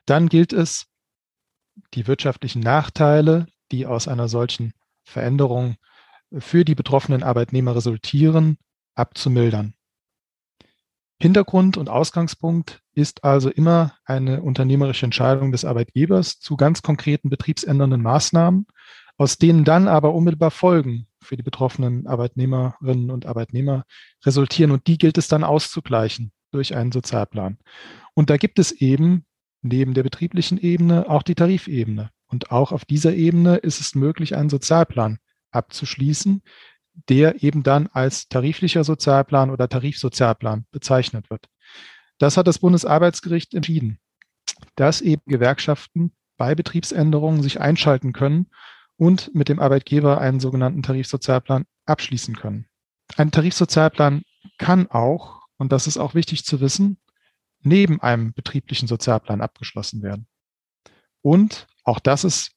Dann 0.06 0.28
gilt 0.28 0.52
es, 0.52 0.88
die 1.94 2.08
wirtschaftlichen 2.08 2.62
Nachteile, 2.62 3.48
die 3.72 3.86
aus 3.86 4.08
einer 4.08 4.28
solchen 4.28 4.74
Veränderung 5.04 5.76
für 6.38 6.66
die 6.66 6.76
betroffenen 6.76 7.24
Arbeitnehmer 7.24 7.76
resultieren, 7.76 8.58
abzumildern. 8.96 9.75
Hintergrund 11.20 11.78
und 11.78 11.90
Ausgangspunkt 11.90 12.82
ist 12.94 13.24
also 13.24 13.50
immer 13.50 13.94
eine 14.06 14.42
unternehmerische 14.42 15.06
Entscheidung 15.06 15.52
des 15.52 15.64
Arbeitgebers 15.64 16.40
zu 16.40 16.58
ganz 16.58 16.82
konkreten 16.82 17.30
betriebsändernden 17.30 18.02
Maßnahmen, 18.02 18.68
aus 19.18 19.38
denen 19.38 19.64
dann 19.64 19.88
aber 19.88 20.14
unmittelbar 20.14 20.52
Folgen 20.52 21.08
für 21.22 21.38
die 21.38 21.44
betroffenen 21.44 22.06
Arbeitnehmerinnen 22.06 23.12
und 23.12 23.26
Arbeitnehmer 23.26 23.86
resultieren. 24.26 24.72
Und 24.72 24.88
die 24.88 24.98
gilt 24.98 25.18
es 25.18 25.28
dann 25.28 25.44
auszugleichen 25.44 26.32
durch 26.52 26.76
einen 26.76 26.92
Sozialplan. 26.92 27.58
Und 28.14 28.30
da 28.30 28.38
gibt 28.38 28.60
es 28.60 28.72
eben 28.72 29.26
neben 29.62 29.94
der 29.94 30.04
betrieblichen 30.04 30.58
Ebene 30.58 31.10
auch 31.10 31.24
die 31.24 31.36
Tarifebene. 31.36 32.12
Und 32.28 32.52
auch 32.52 32.72
auf 32.72 32.86
dieser 32.86 33.14
Ebene 33.14 33.58
ist 33.58 33.80
es 33.80 33.96
möglich, 33.96 34.36
einen 34.36 34.50
Sozialplan 34.50 35.20
abzuschließen, 35.52 36.42
der 37.10 37.44
eben 37.44 37.64
dann 37.64 37.88
als 37.88 38.28
tariflicher 38.28 38.84
Sozialplan 38.84 39.50
oder 39.50 39.70
Tarifsozialplan 39.70 40.66
bezeichnet 40.72 41.30
wird. 41.30 41.48
Das 42.18 42.38
hat 42.38 42.48
das 42.48 42.60
Bundesarbeitsgericht 42.60 43.54
entschieden, 43.54 44.00
dass 44.76 45.02
eben 45.02 45.22
Gewerkschaften 45.26 46.14
bei 46.38 46.56
Betriebsänderungen 46.56 47.42
sich 47.42 47.60
einschalten 47.60 48.14
können 48.14 48.48
und 48.98 49.34
mit 49.36 49.50
dem 49.50 49.60
Arbeitgeber 49.60 50.20
einen 50.20 50.40
sogenannten 50.40 50.84
Tarifsozialplan 50.84 51.66
abschließen 51.86 52.36
können. 52.36 52.68
Ein 53.18 53.32
Tarifsozialplan 53.32 54.24
kann 54.58 54.88
auch, 54.90 55.42
und 55.58 55.72
das 55.72 55.88
ist 55.88 55.98
auch 55.98 56.16
wichtig 56.16 56.46
zu 56.46 56.62
wissen, 56.62 56.98
neben 57.62 58.02
einem 58.02 58.34
betrieblichen 58.34 58.88
Sozialplan 58.88 59.42
abgeschlossen 59.42 60.02
werden. 60.02 60.28
Und 61.22 61.68
auch 61.84 62.00
das 62.00 62.24
ist 62.24 62.52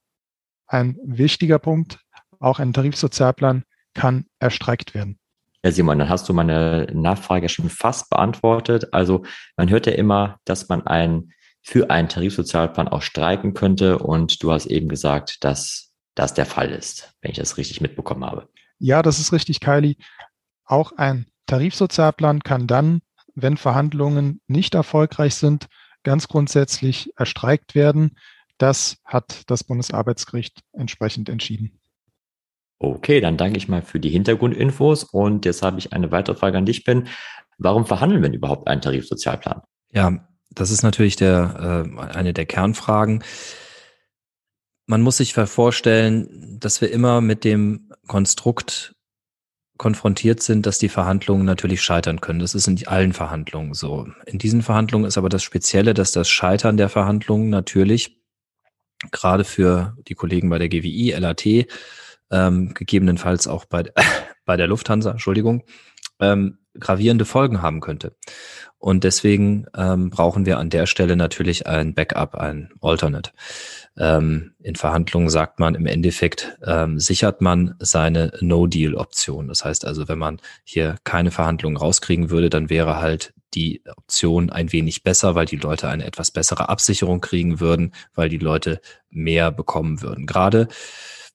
ein 0.66 0.99
wichtiger 1.02 1.59
Punkt, 1.59 2.00
auch 2.38 2.59
ein 2.59 2.73
Tarifsozialplan 2.73 3.64
kann 3.98 4.26
erstreckt 4.38 4.94
werden. 4.94 5.18
Ja, 5.64 5.72
Simon, 5.72 5.98
dann 5.98 6.08
hast 6.08 6.28
du 6.28 6.32
meine 6.32 6.86
Nachfrage 6.92 7.48
schon 7.48 7.68
fast 7.68 8.10
beantwortet. 8.10 8.92
Also 8.92 9.24
man 9.56 9.68
hört 9.68 9.86
ja 9.86 9.92
immer, 9.92 10.38
dass 10.44 10.68
man 10.68 10.86
einen, 10.86 11.32
für 11.62 11.90
einen 11.90 12.08
Tarifsozialplan 12.08 12.88
auch 12.88 13.02
streiken 13.02 13.54
könnte. 13.54 13.98
Und 13.98 14.42
du 14.42 14.52
hast 14.52 14.66
eben 14.66 14.88
gesagt, 14.88 15.44
dass 15.44 15.92
das 16.14 16.34
der 16.34 16.46
Fall 16.46 16.70
ist, 16.70 17.12
wenn 17.20 17.32
ich 17.32 17.38
das 17.38 17.56
richtig 17.56 17.80
mitbekommen 17.80 18.24
habe. 18.24 18.48
Ja, 18.78 19.02
das 19.02 19.18
ist 19.18 19.32
richtig, 19.32 19.60
Kylie. 19.60 19.96
Auch 20.64 20.92
ein 20.92 21.26
Tarifsozialplan 21.46 22.42
kann 22.42 22.66
dann 22.66 23.02
wenn 23.42 23.56
Verhandlungen 23.56 24.40
nicht 24.46 24.74
erfolgreich 24.74 25.34
sind, 25.34 25.68
ganz 26.02 26.28
grundsätzlich 26.28 27.12
erstreikt 27.16 27.74
werden. 27.74 28.16
Das 28.58 28.98
hat 29.04 29.42
das 29.46 29.64
Bundesarbeitsgericht 29.64 30.62
entsprechend 30.72 31.28
entschieden. 31.28 31.78
Okay, 32.80 33.20
dann 33.20 33.37
danke 33.37 33.58
ich 33.58 33.68
mal 33.68 33.82
für 33.82 33.99
die 33.99 34.11
Hintergrundinfos 34.11 35.04
und 35.04 35.44
jetzt 35.44 35.62
habe 35.62 35.78
ich 35.78 35.92
eine 35.92 36.12
weitere 36.12 36.37
Frage 36.37 36.58
an 36.58 36.66
dich, 36.66 36.85
Ben. 36.85 37.08
Warum 37.58 37.87
verhandeln 37.87 38.23
wir 38.23 38.32
überhaupt 38.32 38.68
einen 38.68 38.80
Tarifsozialplan? 38.80 39.62
Ja, 39.90 40.28
das 40.50 40.70
ist 40.70 40.82
natürlich 40.82 41.16
der, 41.16 41.85
äh, 41.87 42.00
eine 42.00 42.32
der 42.32 42.47
Kernfragen. 42.47 43.25
Man 44.87 45.02
muss 45.02 45.16
sich 45.16 45.35
vorstellen, 45.35 46.58
dass 46.61 46.80
wir 46.80 46.90
immer 46.90 47.20
mit 47.20 47.44
dem 47.44 47.90
Konstrukt 48.06 48.94
konfrontiert 49.76 50.42
sind, 50.42 50.66
dass 50.66 50.78
die 50.78 50.88
Verhandlungen 50.88 51.44
natürlich 51.44 51.82
scheitern 51.82 52.20
können. 52.20 52.40
Das 52.40 52.54
ist 52.54 52.66
in 52.66 52.87
allen 52.87 53.12
Verhandlungen 53.12 53.75
so. 53.75 54.08
In 54.26 54.38
diesen 54.38 54.62
Verhandlungen 54.62 55.06
ist 55.06 55.18
aber 55.18 55.28
das 55.28 55.42
Spezielle, 55.42 55.94
dass 55.94 56.12
das 56.12 56.28
Scheitern 56.28 56.76
der 56.76 56.88
Verhandlungen 56.88 57.49
natürlich 57.49 58.20
gerade 59.12 59.44
für 59.44 59.97
die 60.08 60.14
Kollegen 60.14 60.50
bei 60.50 60.58
der 60.58 60.68
GWI, 60.68 61.12
LAT, 61.18 61.66
ähm, 62.30 62.75
gegebenenfalls 62.75 63.47
auch 63.47 63.64
bei, 63.64 63.85
bei 64.44 64.56
der 64.56 64.66
Lufthansa, 64.66 65.11
Entschuldigung, 65.11 65.64
ähm, 66.20 66.58
gravierende 66.78 67.25
Folgen 67.25 67.62
haben 67.62 67.80
könnte. 67.80 68.14
Und 68.78 69.02
deswegen 69.02 69.66
ähm, 69.76 70.11
brauchen 70.11 70.47
wir 70.47 70.58
an 70.58 70.70
der 70.70 70.87
Stelle 70.87 71.16
natürlich 71.16 71.66
ein 71.66 71.94
Backup, 71.94 72.37
ein 72.37 72.70
Alternate. 72.80 73.32
Ähm, 73.99 74.52
in 74.62 74.76
Verhandlungen 74.76 75.28
sagt 75.28 75.58
man 75.58 75.75
im 75.75 75.87
Endeffekt, 75.87 76.56
ähm, 76.64 77.00
sichert 77.00 77.40
man 77.40 77.75
seine 77.80 78.32
No-Deal-Option. 78.40 79.49
Das 79.49 79.64
heißt 79.64 79.85
also, 79.85 80.06
wenn 80.06 80.18
man 80.18 80.40
hier 80.62 80.97
keine 81.02 81.32
Verhandlungen 81.32 81.76
rauskriegen 81.76 82.30
würde, 82.30 82.50
dann 82.50 82.70
wäre 82.70 83.00
halt 83.00 83.35
die 83.54 83.82
Option 83.97 84.50
ein 84.50 84.73
wenig 84.73 85.02
besser, 85.02 85.35
weil 85.35 85.47
die 85.47 85.56
Leute 85.56 85.88
eine 85.88 86.04
etwas 86.04 86.30
bessere 86.30 86.68
Absicherung 86.68 87.20
kriegen 87.20 87.58
würden, 87.58 87.92
weil 88.14 88.28
die 88.28 88.38
Leute 88.38 88.80
mehr 89.11 89.50
bekommen 89.50 90.02
würden. 90.02 90.26
Gerade 90.26 90.68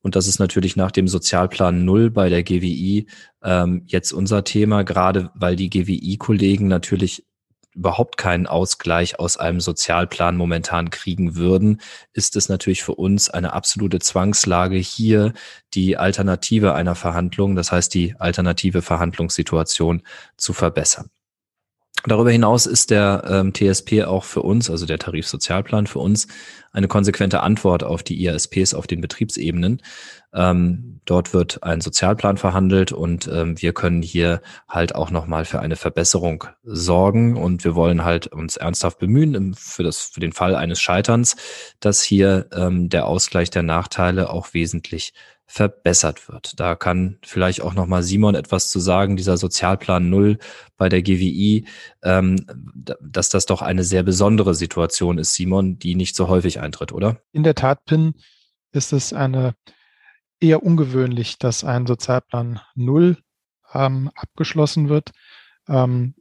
und 0.04 0.18
das 0.18 0.28
ist 0.28 0.38
natürlich 0.38 0.76
nach 0.76 0.92
dem 0.92 1.08
Sozialplan 1.08 1.86
Null 1.86 2.12
bei 2.12 2.30
der 2.30 2.44
GWI 2.44 3.08
ähm, 3.42 3.84
jetzt 3.88 4.12
unser 4.12 4.44
Thema, 4.44 4.84
gerade 4.84 5.32
weil 5.34 5.56
die 5.56 5.70
GWI-Kollegen 5.70 6.68
natürlich 6.68 7.26
überhaupt 7.74 8.18
keinen 8.18 8.46
Ausgleich 8.46 9.18
aus 9.18 9.38
einem 9.38 9.62
Sozialplan 9.62 10.36
momentan 10.38 10.90
kriegen 10.90 11.36
würden, 11.36 11.82
ist 12.12 12.36
es 12.36 12.50
natürlich 12.50 12.84
für 12.84 12.96
uns 12.96 13.30
eine 13.30 13.54
absolute 13.54 14.00
Zwangslage, 14.00 14.76
hier 14.76 15.34
die 15.74 15.98
Alternative 15.98 16.76
einer 16.76 16.96
Verhandlung, 16.96 17.56
das 17.56 17.72
heißt 17.72 17.94
die 17.94 18.16
alternative 18.20 18.82
Verhandlungssituation 18.82 20.04
zu 20.38 20.54
verbessern. 20.54 21.10
Darüber 22.06 22.32
hinaus 22.32 22.66
ist 22.66 22.90
der 22.90 23.24
ähm, 23.30 23.54
TSP 23.54 24.04
auch 24.04 24.26
für 24.26 24.42
uns, 24.42 24.70
also 24.70 24.86
der 24.86 25.00
Tarifsozialplan 25.00 25.88
für 25.88 26.00
uns, 26.00 26.28
eine 26.74 26.88
konsequente 26.88 27.42
Antwort 27.42 27.84
auf 27.84 28.04
die 28.04 28.22
IASPs 28.22 28.74
auf 28.74 28.88
den 28.88 29.00
Betriebsebenen. 29.00 29.82
Ähm, 30.34 31.00
dort 31.06 31.34
wird 31.34 31.64
ein 31.64 31.80
Sozialplan 31.80 32.38
verhandelt 32.38 32.92
und 32.92 33.30
ähm, 33.32 33.62
wir 33.62 33.74
können 33.74 34.02
hier 34.02 34.42
halt 34.68 34.96
auch 34.96 35.12
nochmal 35.12 35.46
für 35.46 35.60
eine 35.60 35.76
Verbesserung 35.76 36.46
sorgen 36.64 37.38
und 37.38 37.64
wir 37.64 37.76
wollen 37.76 38.04
halt 38.04 38.28
uns 38.28 38.58
ernsthaft 38.58 39.00
bemühen 39.00 39.54
für, 39.54 39.84
das, 39.84 40.00
für 40.00 40.20
den 40.20 40.34
Fall 40.34 40.56
eines 40.56 40.82
Scheiterns, 40.82 41.38
dass 41.80 42.02
hier 42.02 42.48
ähm, 42.54 42.90
der 42.90 43.06
Ausgleich 43.06 43.50
der 43.50 43.64
Nachteile 43.64 44.30
auch 44.32 44.54
wesentlich 44.54 45.14
verbessert 45.54 46.28
wird. 46.30 46.60
Da 46.60 46.74
kann 46.74 47.20
vielleicht 47.24 47.62
auch 47.62 47.76
nochmal 47.76 48.02
Simon 48.02 48.34
etwas 48.34 48.72
zu 48.72 48.80
sagen, 48.80 49.18
dieser 49.18 49.38
Sozialplan 49.38 50.10
Null 50.10 50.40
bei 50.78 50.90
der 50.90 51.04
GWI, 51.04 51.68
ähm, 52.02 52.44
dass 53.00 53.30
das 53.30 53.46
doch 53.46 53.62
eine 53.62 53.84
sehr 53.84 54.02
besondere 54.02 54.56
Situation 54.56 55.20
ist, 55.20 55.36
Simon, 55.36 55.78
die 55.78 55.94
nicht 55.94 56.16
so 56.16 56.28
häufig 56.28 56.60
eintritt, 56.60 56.92
oder? 56.92 57.22
In 57.34 57.44
der 57.44 57.54
Tat, 57.54 57.86
Pin, 57.86 58.16
ist 58.72 58.94
es 58.94 59.14
eine 59.14 59.54
eher 60.40 60.64
ungewöhnlich, 60.64 61.38
dass 61.38 61.64
ein 61.64 61.86
Sozialplan 61.86 62.60
Null 62.74 63.20
ähm, 63.76 64.10
abgeschlossen 64.16 64.90
wird. 64.90 65.12
Ähm, 65.68 66.16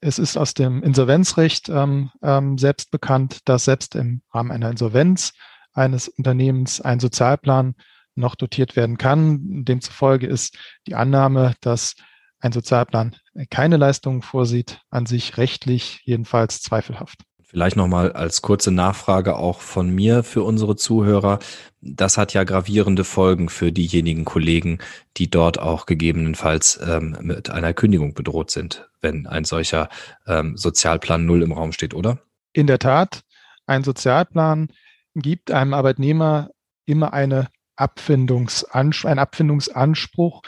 es 0.00 0.18
ist 0.18 0.38
aus 0.38 0.54
dem 0.54 0.82
Insolvenzrecht 0.82 1.68
ähm, 1.68 2.10
ähm, 2.22 2.56
selbst 2.56 2.90
bekannt, 2.90 3.40
dass 3.44 3.66
selbst 3.66 3.96
im 3.96 4.22
Rahmen 4.32 4.50
einer 4.50 4.70
Insolvenz 4.70 5.34
eines 5.74 6.08
Unternehmens 6.08 6.80
ein 6.80 7.00
Sozialplan 7.00 7.74
noch 8.16 8.34
dotiert 8.34 8.76
werden 8.76 8.98
kann. 8.98 9.64
Demzufolge 9.64 10.26
ist 10.26 10.56
die 10.86 10.94
Annahme, 10.94 11.54
dass 11.60 11.94
ein 12.40 12.52
Sozialplan 12.52 13.16
keine 13.50 13.76
Leistungen 13.76 14.22
vorsieht, 14.22 14.80
an 14.90 15.06
sich 15.06 15.36
rechtlich 15.36 16.00
jedenfalls 16.04 16.62
zweifelhaft. 16.62 17.22
Vielleicht 17.48 17.76
nochmal 17.76 18.12
als 18.12 18.42
kurze 18.42 18.72
Nachfrage 18.72 19.36
auch 19.36 19.60
von 19.60 19.88
mir 19.88 20.24
für 20.24 20.42
unsere 20.42 20.74
Zuhörer. 20.74 21.38
Das 21.80 22.18
hat 22.18 22.34
ja 22.34 22.42
gravierende 22.42 23.04
Folgen 23.04 23.48
für 23.48 23.70
diejenigen 23.70 24.24
Kollegen, 24.24 24.78
die 25.16 25.30
dort 25.30 25.60
auch 25.60 25.86
gegebenenfalls 25.86 26.80
ähm, 26.84 27.16
mit 27.22 27.48
einer 27.48 27.72
Kündigung 27.72 28.14
bedroht 28.14 28.50
sind, 28.50 28.90
wenn 29.00 29.28
ein 29.28 29.44
solcher 29.44 29.88
ähm, 30.26 30.56
Sozialplan 30.56 31.24
Null 31.24 31.42
im 31.42 31.52
Raum 31.52 31.70
steht, 31.70 31.94
oder? 31.94 32.18
In 32.52 32.66
der 32.66 32.80
Tat, 32.80 33.22
ein 33.66 33.84
Sozialplan 33.84 34.68
gibt 35.14 35.50
einem 35.52 35.72
Arbeitnehmer 35.72 36.50
immer 36.84 37.12
eine 37.12 37.48
Abfindungsanspruch, 37.76 39.10
ein 39.10 39.18
Abfindungsanspruch, 39.18 40.42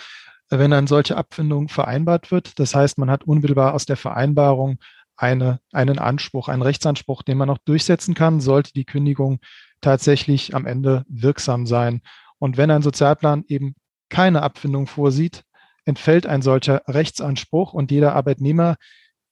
wenn 0.50 0.72
eine 0.72 0.88
solche 0.88 1.16
Abfindung 1.16 1.68
vereinbart 1.68 2.30
wird. 2.30 2.58
Das 2.58 2.74
heißt, 2.74 2.98
man 2.98 3.10
hat 3.10 3.24
unmittelbar 3.24 3.74
aus 3.74 3.86
der 3.86 3.96
Vereinbarung 3.96 4.78
eine, 5.16 5.60
einen 5.72 5.98
Anspruch, 5.98 6.48
einen 6.48 6.62
Rechtsanspruch, 6.62 7.22
den 7.22 7.38
man 7.38 7.48
noch 7.48 7.58
durchsetzen 7.58 8.14
kann, 8.14 8.40
sollte 8.40 8.72
die 8.72 8.84
Kündigung 8.84 9.40
tatsächlich 9.80 10.54
am 10.54 10.64
Ende 10.64 11.04
wirksam 11.08 11.66
sein. 11.66 12.02
Und 12.38 12.56
wenn 12.56 12.70
ein 12.70 12.82
Sozialplan 12.82 13.44
eben 13.48 13.74
keine 14.08 14.42
Abfindung 14.42 14.86
vorsieht, 14.86 15.42
entfällt 15.84 16.26
ein 16.26 16.42
solcher 16.42 16.82
Rechtsanspruch 16.86 17.72
und 17.72 17.90
jeder 17.90 18.14
Arbeitnehmer 18.14 18.76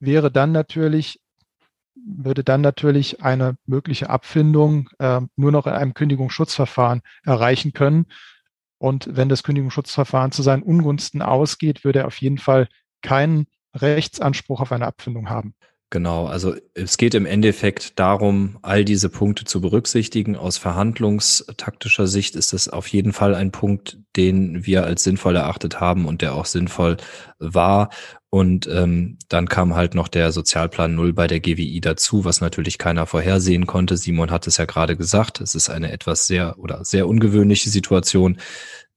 wäre 0.01 0.31
dann 0.31 0.53
natürlich 0.53 1.21
würde 2.07 2.45
dann 2.45 2.61
natürlich 2.61 3.23
eine 3.23 3.57
mögliche 3.67 4.09
Abfindung 4.09 4.89
äh, 4.99 5.21
nur 5.37 5.53
noch 5.53 5.67
in 5.67 5.73
einem 5.73 5.95
Kündigungsschutzverfahren 5.95 7.03
erreichen 7.25 7.73
können. 7.73 8.07
Und 8.79 9.09
wenn 9.11 9.29
das 9.29 9.43
Kündigungsschutzverfahren 9.43 10.33
zu 10.33 10.43
seinen 10.43 10.63
Ungunsten 10.63 11.23
ausgeht, 11.23 11.85
würde 11.85 12.01
er 12.01 12.07
auf 12.07 12.21
jeden 12.21 12.39
Fall 12.39 12.69
keinen 13.03 13.47
Rechtsanspruch 13.75 14.61
auf 14.61 14.73
eine 14.73 14.87
Abfindung 14.87 15.29
haben. 15.29 15.55
Genau, 15.91 16.27
also 16.27 16.57
es 16.75 16.97
geht 16.97 17.15
im 17.15 17.27
Endeffekt 17.27 17.99
darum, 18.01 18.59
all 18.63 18.85
diese 18.85 19.09
Punkte 19.09 19.45
zu 19.45 19.61
berücksichtigen. 19.61 20.35
Aus 20.35 20.59
verhandlungstaktischer 20.59 22.09
Sicht 22.09 22.35
ist 22.35 22.53
das 22.53 22.69
auf 22.69 22.89
jeden 22.89 23.13
Fall 23.13 23.37
ein 23.37 23.53
Punkt, 23.53 23.99
den 24.17 24.67
wir 24.67 24.85
als 24.85 25.05
sinnvoll 25.05 25.37
erachtet 25.37 25.79
haben 25.79 26.07
und 26.07 26.23
der 26.23 26.35
auch 26.35 26.47
sinnvoll 26.47 26.97
war. 27.39 27.91
Und 28.37 28.67
ähm, 28.67 29.17
dann 29.31 29.49
kam 29.49 29.75
halt 29.75 29.95
noch 29.95 30.09
der 30.09 30.31
Sozialplan 30.31 30.95
Null 30.95 31.15
bei 31.15 31.27
der 31.27 31.41
GWI 31.41 31.81
dazu, 31.81 32.27
was 32.27 32.43
natürlich 32.43 32.77
keiner 32.77 33.07
vorhersehen 33.07 33.67
konnte. 33.67 33.97
Simon 33.97 34.31
hat 34.31 34.47
es 34.47 34.59
ja 34.59 34.67
gerade 34.67 34.95
gesagt, 34.95 35.41
es 35.41 35.55
ist 35.55 35.71
eine 35.71 35.91
etwas 35.91 36.27
sehr 36.27 36.59
oder 36.59 36.85
sehr 36.85 37.09
ungewöhnliche 37.09 37.71
Situation. 37.71 38.37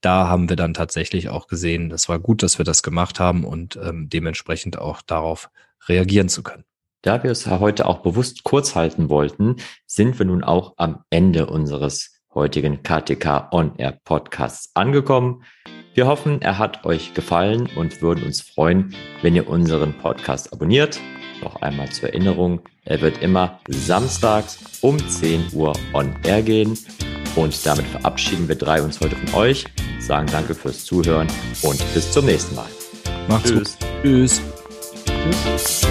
Da 0.02 0.28
haben 0.28 0.50
wir 0.50 0.56
dann 0.56 0.74
tatsächlich 0.74 1.30
auch 1.30 1.46
gesehen, 1.46 1.88
das 1.88 2.06
war 2.06 2.18
gut, 2.18 2.42
dass 2.42 2.58
wir 2.58 2.66
das 2.66 2.82
gemacht 2.82 3.18
haben 3.18 3.46
und 3.46 3.76
ähm, 3.82 4.10
dementsprechend 4.10 4.78
auch 4.78 5.00
darauf 5.00 5.48
reagieren 5.88 6.28
zu 6.28 6.42
können. 6.42 6.64
Da 7.00 7.22
wir 7.22 7.30
es 7.30 7.46
heute 7.46 7.86
auch 7.86 8.00
bewusst 8.00 8.44
kurz 8.44 8.74
halten 8.74 9.08
wollten, 9.08 9.56
sind 9.86 10.18
wir 10.18 10.26
nun 10.26 10.44
auch 10.44 10.74
am 10.76 11.02
Ende 11.08 11.46
unseres 11.46 12.20
heutigen 12.34 12.82
KTK 12.82 13.48
On 13.52 13.74
Air 13.78 14.00
Podcasts 14.04 14.70
angekommen. 14.74 15.44
Wir 15.94 16.06
hoffen, 16.06 16.40
er 16.40 16.58
hat 16.58 16.84
euch 16.84 17.14
gefallen 17.14 17.68
und 17.76 18.00
würden 18.00 18.24
uns 18.24 18.40
freuen, 18.40 18.94
wenn 19.22 19.34
ihr 19.34 19.48
unseren 19.48 19.92
Podcast 19.94 20.52
abonniert. 20.52 21.00
Noch 21.42 21.60
einmal 21.62 21.88
zur 21.90 22.10
Erinnerung, 22.10 22.60
er 22.84 23.00
wird 23.00 23.22
immer 23.22 23.58
samstags 23.68 24.58
um 24.82 24.98
10 24.98 25.48
Uhr 25.52 25.72
on 25.92 26.14
air 26.24 26.42
gehen. 26.42 26.78
Und 27.34 27.66
damit 27.66 27.86
verabschieden 27.86 28.48
wir 28.48 28.56
drei 28.56 28.82
uns 28.82 29.00
heute 29.00 29.16
von 29.16 29.34
euch, 29.40 29.64
sagen 29.98 30.28
danke 30.30 30.54
fürs 30.54 30.84
Zuhören 30.84 31.28
und 31.62 31.82
bis 31.94 32.12
zum 32.12 32.26
nächsten 32.26 32.54
Mal. 32.54 32.68
Macht's 33.28 33.50
Tschüss. 33.50 33.78
gut. 33.78 33.88
Tschüss. 34.02 34.42
Tschüss. 35.06 35.89